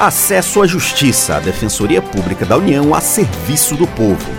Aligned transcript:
Acesso 0.00 0.62
à 0.62 0.66
Justiça, 0.66 1.36
a 1.36 1.40
Defensoria 1.40 2.00
Pública 2.00 2.46
da 2.46 2.56
União 2.56 2.94
a 2.94 3.02
serviço 3.02 3.76
do 3.76 3.86
povo. 3.86 4.32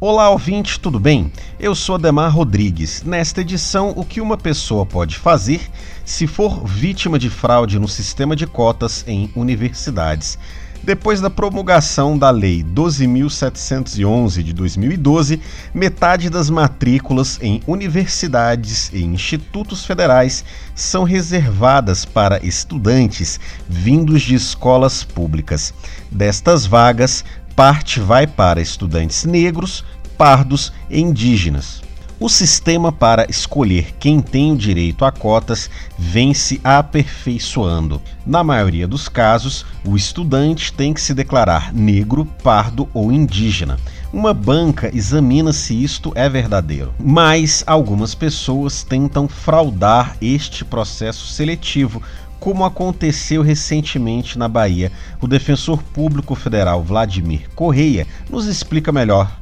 Olá, 0.00 0.30
ouvinte, 0.30 0.80
tudo 0.80 0.98
bem? 0.98 1.30
Eu 1.58 1.74
sou 1.74 1.96
Ademar 1.96 2.34
Rodrigues. 2.34 3.02
Nesta 3.02 3.42
edição, 3.42 3.92
o 3.94 4.02
que 4.02 4.18
uma 4.18 4.38
pessoa 4.38 4.86
pode 4.86 5.18
fazer 5.18 5.60
se 6.06 6.26
for 6.26 6.64
vítima 6.66 7.18
de 7.18 7.28
fraude 7.28 7.78
no 7.78 7.86
sistema 7.86 8.34
de 8.34 8.46
cotas 8.46 9.04
em 9.06 9.30
universidades. 9.36 10.38
Depois 10.82 11.20
da 11.20 11.28
promulgação 11.28 12.16
da 12.16 12.30
Lei 12.30 12.64
12.711 12.64 14.42
de 14.42 14.54
2012, 14.54 15.38
metade 15.74 16.30
das 16.30 16.48
matrículas 16.48 17.38
em 17.42 17.62
universidades 17.66 18.90
e 18.90 19.04
institutos 19.04 19.84
federais 19.84 20.42
são 20.74 21.04
reservadas 21.04 22.06
para 22.06 22.44
estudantes 22.44 23.38
vindos 23.68 24.22
de 24.22 24.34
escolas 24.34 25.04
públicas. 25.04 25.74
Destas 26.10 26.64
vagas, 26.64 27.26
parte 27.54 28.00
vai 28.00 28.26
para 28.26 28.62
estudantes 28.62 29.26
negros, 29.26 29.84
pardos 30.16 30.72
e 30.88 30.98
indígenas. 30.98 31.89
O 32.22 32.28
sistema 32.28 32.92
para 32.92 33.24
escolher 33.30 33.94
quem 33.98 34.20
tem 34.20 34.52
o 34.52 34.56
direito 34.56 35.06
a 35.06 35.10
cotas 35.10 35.70
vem 35.98 36.34
se 36.34 36.60
aperfeiçoando. 36.62 37.98
Na 38.26 38.44
maioria 38.44 38.86
dos 38.86 39.08
casos, 39.08 39.64
o 39.86 39.96
estudante 39.96 40.70
tem 40.70 40.92
que 40.92 41.00
se 41.00 41.14
declarar 41.14 41.72
negro, 41.72 42.26
pardo 42.44 42.86
ou 42.92 43.10
indígena. 43.10 43.78
Uma 44.12 44.34
banca 44.34 44.94
examina 44.94 45.50
se 45.50 45.82
isto 45.82 46.12
é 46.14 46.28
verdadeiro, 46.28 46.92
mas 47.00 47.64
algumas 47.66 48.14
pessoas 48.14 48.82
tentam 48.82 49.26
fraudar 49.26 50.14
este 50.20 50.62
processo 50.62 51.26
seletivo, 51.26 52.02
como 52.38 52.66
aconteceu 52.66 53.40
recentemente 53.40 54.38
na 54.38 54.46
Bahia. 54.46 54.92
O 55.22 55.26
defensor 55.26 55.82
público 55.82 56.34
federal 56.34 56.82
Vladimir 56.82 57.48
Correia 57.54 58.06
nos 58.28 58.44
explica 58.44 58.92
melhor 58.92 59.39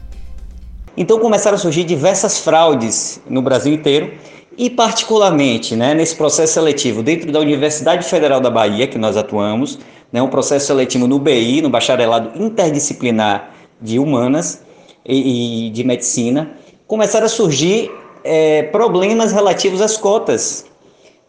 então 0.98 1.20
começaram 1.20 1.54
a 1.54 1.58
surgir 1.58 1.84
diversas 1.84 2.40
fraudes 2.40 3.20
no 3.30 3.40
Brasil 3.40 3.72
inteiro 3.72 4.12
e 4.56 4.68
particularmente 4.68 5.76
né, 5.76 5.94
nesse 5.94 6.16
processo 6.16 6.54
seletivo 6.54 7.04
dentro 7.04 7.30
da 7.30 7.38
Universidade 7.38 8.04
Federal 8.04 8.40
da 8.40 8.50
Bahia, 8.50 8.88
que 8.88 8.98
nós 8.98 9.16
atuamos, 9.16 9.78
né, 10.12 10.20
um 10.20 10.26
processo 10.26 10.66
seletivo 10.66 11.06
no 11.06 11.20
BI, 11.20 11.62
no 11.62 11.70
Bacharelado 11.70 12.42
Interdisciplinar 12.42 13.50
de 13.80 14.00
Humanas 14.00 14.60
e, 15.06 15.68
e 15.68 15.70
de 15.70 15.84
Medicina, 15.84 16.50
começaram 16.84 17.26
a 17.26 17.28
surgir 17.28 17.92
é, 18.24 18.64
problemas 18.64 19.30
relativos 19.30 19.80
às 19.80 19.96
cotas, 19.96 20.66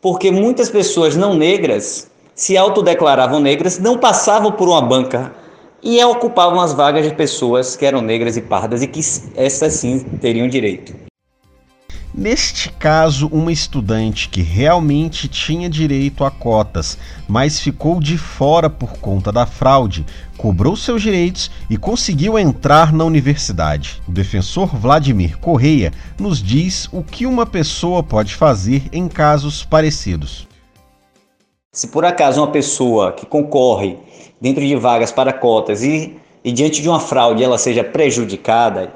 porque 0.01 0.31
muitas 0.31 0.67
pessoas 0.67 1.15
não 1.15 1.35
negras 1.35 2.09
se 2.33 2.57
autodeclaravam 2.57 3.39
negras, 3.39 3.77
não 3.77 3.99
passavam 3.99 4.51
por 4.51 4.67
uma 4.67 4.81
banca 4.81 5.31
e 5.81 6.03
ocupavam 6.03 6.59
as 6.59 6.73
vagas 6.73 7.05
de 7.05 7.13
pessoas 7.15 7.75
que 7.75 7.85
eram 7.85 8.01
negras 8.01 8.37
e 8.37 8.41
pardas 8.41 8.81
e 8.81 8.87
que 8.87 8.99
essas 9.35 9.73
sim 9.73 9.99
teriam 9.99 10.47
direito. 10.47 11.09
Neste 12.13 12.69
caso, 12.71 13.27
uma 13.27 13.51
estudante 13.51 14.27
que 14.27 14.41
realmente 14.41 15.27
tinha 15.27 15.69
direito 15.69 16.25
a 16.25 16.31
cotas, 16.31 16.97
mas 17.27 17.61
ficou 17.61 17.99
de 17.99 18.17
fora 18.17 18.69
por 18.69 18.97
conta 18.97 19.31
da 19.31 19.45
fraude, 19.45 20.05
cobrou 20.35 20.75
seus 20.75 21.01
direitos 21.01 21.51
e 21.69 21.77
conseguiu 21.77 22.37
entrar 22.37 22.91
na 22.91 23.05
universidade. 23.05 24.01
O 24.07 24.11
defensor 24.11 24.75
Vladimir 24.75 25.37
Correia 25.37 25.93
nos 26.19 26.43
diz 26.43 26.89
o 26.91 27.03
que 27.03 27.25
uma 27.27 27.45
pessoa 27.45 28.01
pode 28.01 28.35
fazer 28.35 28.83
em 28.91 29.07
casos 29.07 29.63
parecidos. 29.63 30.48
Se 31.71 31.87
por 31.89 32.03
acaso 32.03 32.41
uma 32.41 32.47
pessoa 32.47 33.11
que 33.11 33.27
concorre 33.27 33.95
dentro 34.41 34.65
de 34.65 34.75
vagas 34.75 35.11
para 35.11 35.31
cotas 35.31 35.83
e, 35.83 36.17
e 36.43 36.51
diante 36.51 36.81
de 36.81 36.89
uma 36.89 36.99
fraude 36.99 37.43
ela 37.43 37.59
seja 37.59 37.83
prejudicada, 37.83 38.91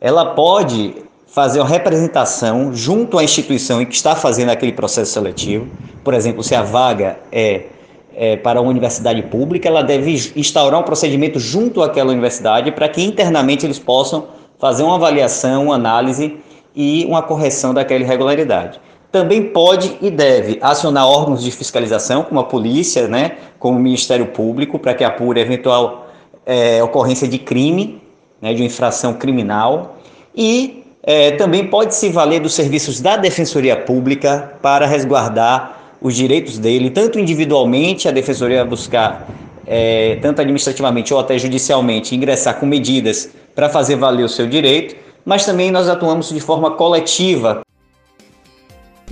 ela 0.00 0.24
pode 0.34 0.94
fazer 1.26 1.60
uma 1.60 1.68
representação 1.68 2.74
junto 2.74 3.18
à 3.18 3.24
instituição 3.24 3.82
em 3.82 3.84
que 3.84 3.94
está 3.94 4.16
fazendo 4.16 4.48
aquele 4.48 4.72
processo 4.72 5.12
seletivo. 5.12 5.68
Por 6.02 6.14
exemplo, 6.14 6.42
se 6.42 6.54
a 6.54 6.62
vaga 6.62 7.18
é, 7.30 7.66
é 8.14 8.38
para 8.38 8.58
uma 8.58 8.70
universidade 8.70 9.22
pública, 9.24 9.68
ela 9.68 9.82
deve 9.82 10.32
instaurar 10.34 10.80
um 10.80 10.84
procedimento 10.84 11.38
junto 11.38 11.82
àquela 11.82 12.10
universidade 12.10 12.72
para 12.72 12.88
que 12.88 13.02
internamente 13.02 13.66
eles 13.66 13.78
possam 13.78 14.28
fazer 14.58 14.82
uma 14.82 14.94
avaliação, 14.94 15.64
uma 15.64 15.74
análise 15.74 16.38
e 16.74 17.04
uma 17.04 17.20
correção 17.20 17.74
daquela 17.74 18.00
irregularidade 18.02 18.80
também 19.14 19.44
pode 19.44 19.96
e 20.02 20.10
deve 20.10 20.58
acionar 20.60 21.06
órgãos 21.06 21.40
de 21.40 21.48
fiscalização, 21.52 22.24
como 22.24 22.40
a 22.40 22.44
polícia, 22.44 23.06
né, 23.06 23.36
como 23.60 23.78
o 23.78 23.80
Ministério 23.80 24.26
Público, 24.26 24.76
para 24.76 24.92
que 24.92 25.04
apure 25.04 25.40
eventual 25.40 26.08
é, 26.44 26.82
ocorrência 26.82 27.28
de 27.28 27.38
crime, 27.38 28.02
né, 28.42 28.52
de 28.52 28.64
infração 28.64 29.14
criminal, 29.14 29.98
e 30.34 30.82
é, 31.00 31.30
também 31.30 31.68
pode 31.68 31.94
se 31.94 32.08
valer 32.08 32.40
dos 32.40 32.54
serviços 32.54 33.00
da 33.00 33.16
Defensoria 33.16 33.76
Pública 33.76 34.54
para 34.60 34.84
resguardar 34.84 35.94
os 36.02 36.16
direitos 36.16 36.58
dele, 36.58 36.90
tanto 36.90 37.20
individualmente, 37.20 38.08
a 38.08 38.10
Defensoria 38.10 38.64
buscar, 38.64 39.28
é, 39.64 40.18
tanto 40.20 40.40
administrativamente 40.40 41.14
ou 41.14 41.20
até 41.20 41.38
judicialmente, 41.38 42.16
ingressar 42.16 42.58
com 42.58 42.66
medidas 42.66 43.30
para 43.54 43.68
fazer 43.68 43.94
valer 43.94 44.24
o 44.24 44.28
seu 44.28 44.48
direito, 44.48 44.96
mas 45.24 45.46
também 45.46 45.70
nós 45.70 45.88
atuamos 45.88 46.30
de 46.30 46.40
forma 46.40 46.72
coletiva 46.72 47.63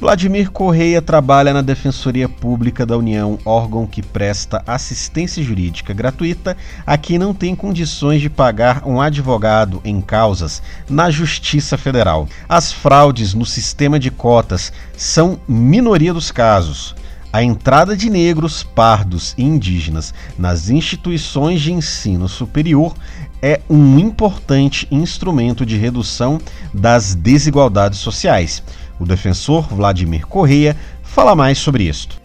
Vladimir 0.03 0.51
Correia 0.51 1.01
trabalha 1.01 1.55
na 1.55 1.63
Defensoria 1.63 2.29
Pública 2.29 2.85
da 2.85 2.99
União, 2.99 3.39
órgão 3.45 3.87
que 3.87 4.03
presta 4.03 4.61
assistência 4.67 5.41
jurídica 5.41 5.95
gratuita 5.95 6.57
a 6.85 6.99
quem 6.99 7.21
não 7.21 7.33
tem 7.33 7.55
condições 7.55 8.21
de 8.21 8.29
pagar 8.29 8.83
um 8.85 9.01
advogado 9.01 9.81
em 9.85 10.01
causas 10.01 10.61
na 10.91 11.09
Justiça 11.09 11.79
Federal. 11.79 12.29
As 12.49 12.73
fraudes 12.73 13.33
no 13.33 13.47
sistema 13.47 13.97
de 13.97 14.11
cotas 14.11 14.73
são 14.97 15.39
minoria 15.47 16.13
dos 16.13 16.33
casos. 16.33 16.97
A 17.33 17.41
entrada 17.45 17.97
de 17.97 18.11
negros, 18.11 18.65
pardos 18.65 19.34
e 19.39 19.45
indígenas 19.45 20.13
nas 20.37 20.69
instituições 20.69 21.61
de 21.61 21.73
ensino 21.73 22.29
superior 22.29 22.93
é 23.41 23.61
um 23.69 23.99
importante 23.99 24.87
instrumento 24.91 25.65
de 25.65 25.77
redução 25.77 26.41
das 26.75 27.15
desigualdades 27.15 28.01
sociais. 28.01 28.63
O 29.03 29.05
defensor 29.05 29.63
Vladimir 29.63 30.29
Correia 30.29 30.77
fala 31.03 31.35
mais 31.35 31.59
sobre 31.59 31.83
isto. 31.83 32.23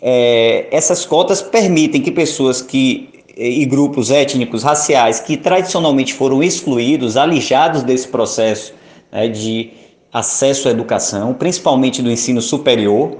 É, 0.00 0.66
essas 0.70 1.04
cotas 1.04 1.42
permitem 1.42 2.00
que 2.00 2.10
pessoas 2.10 2.62
que 2.62 3.10
e 3.36 3.66
grupos 3.66 4.10
étnicos, 4.10 4.62
raciais, 4.62 5.20
que 5.20 5.36
tradicionalmente 5.36 6.14
foram 6.14 6.42
excluídos, 6.42 7.18
alijados 7.18 7.82
desse 7.82 8.08
processo 8.08 8.72
né, 9.12 9.28
de 9.28 9.72
acesso 10.10 10.68
à 10.68 10.70
educação, 10.70 11.34
principalmente 11.34 12.00
do 12.00 12.10
ensino 12.10 12.40
superior, 12.40 13.18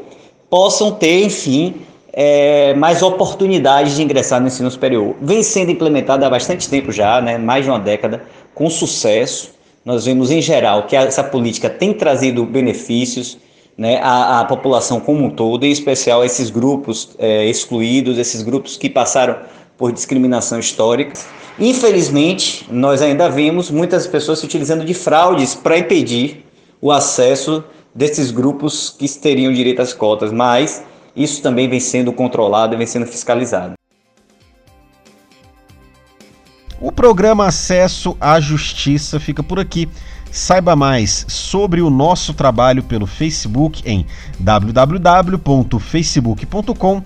possam 0.49 0.93
ter, 0.93 1.25
enfim, 1.25 1.75
é, 2.15 2.73
mais 2.75 3.03
oportunidades 3.03 3.97
de 3.97 4.03
ingressar 4.03 4.41
no 4.41 4.47
ensino 4.47 4.71
superior. 4.71 5.17
Vem 5.21 5.43
sendo 5.43 5.71
implementada 5.71 6.27
há 6.27 6.31
bastante 6.31 6.67
tempo 6.67 6.91
já, 6.91 7.21
né, 7.21 7.37
mais 7.37 7.65
de 7.65 7.71
uma 7.71 7.81
década, 7.81 8.23
com 8.55 8.71
sucesso 8.71 9.54
nós 9.85 10.07
vemos 10.07 10.31
em 10.31 10.41
geral 10.41 10.87
que 10.87 10.97
essa 10.97 11.23
política 11.23 11.69
tem 11.69 11.93
trazido 11.93 12.45
benefícios 12.45 13.39
né, 13.77 13.99
à, 14.03 14.41
à 14.41 14.45
população 14.45 15.01
como 15.01 15.25
um 15.25 15.31
todo, 15.31 15.65
em 15.65 15.71
especial 15.71 16.23
a 16.23 16.27
esses 16.27 16.49
grupos 16.49 17.11
é, 17.19 17.45
excluídos, 17.47 18.19
esses 18.19 18.43
grupos 18.43 18.77
que 18.77 18.89
passaram 18.89 19.37
por 19.77 19.93
discriminação 19.93 20.59
histórica. 20.59 21.13
Infelizmente, 21.59 22.67
nós 22.71 23.03
ainda 23.03 23.29
vemos 23.29 23.71
muitas 23.71 24.07
pessoas 24.07 24.39
se 24.39 24.47
utilizando 24.47 24.85
de 24.85 24.95
fraudes 24.95 25.55
para 25.55 25.79
impedir 25.79 26.45
o 26.81 26.91
acesso 26.91 27.65
desses 27.95 28.31
grupos 28.31 28.95
que 28.97 29.09
teriam 29.09 29.53
direito 29.53 29.81
às 29.81 29.93
cotas, 29.93 30.33
mas 30.33 30.83
isso 31.15 31.43
também 31.43 31.69
vem 31.69 31.79
sendo 31.79 32.13
controlado 32.13 32.75
e 32.75 32.77
vem 32.77 32.87
sendo 32.87 33.07
fiscalizado. 33.07 33.75
O 36.81 36.93
programa 36.93 37.47
Acesso 37.47 38.17
à 38.21 38.41
Justiça 38.41 39.21
fica 39.21 39.43
por 39.43 39.61
aqui. 39.61 39.89
Saiba 40.31 40.75
mais 40.75 41.25
sobre 41.29 41.81
o 41.81 41.89
nosso 41.89 42.35
trabalho 42.35 42.83
pelo 42.83 43.07
Facebook 43.07 43.81
em 43.89 44.05
www.facebook.com 44.41 47.03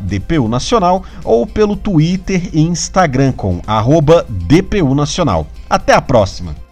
DPU 0.00 0.48
Nacional 0.48 1.04
ou 1.22 1.46
pelo 1.46 1.76
Twitter 1.76 2.50
e 2.52 2.60
Instagram 2.60 3.30
com 3.30 3.62
arroba 3.64 4.26
DPU 4.28 4.92
Nacional. 4.92 5.46
Até 5.70 5.94
a 5.94 6.02
próxima! 6.02 6.71